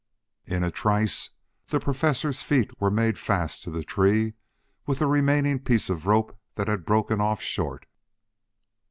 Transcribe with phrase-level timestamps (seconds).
[0.47, 1.29] In a trice
[1.67, 4.33] the Professor's feet were made fast to the tree
[4.87, 7.85] with the remaining piece of rope that had broken off short.